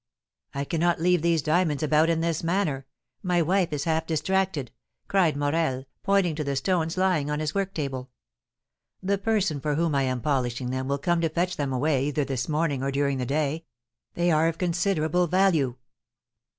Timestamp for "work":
7.53-7.71